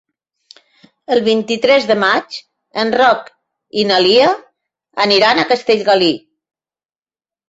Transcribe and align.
El 1.15 1.19
vint-i-tres 1.25 1.83
de 1.91 1.97
maig 2.03 2.37
en 2.83 2.93
Roc 3.01 3.27
i 3.81 3.83
na 3.89 3.99
Lia 4.05 4.31
aniran 5.07 5.43
a 5.43 5.45
Castellgalí. 5.53 6.09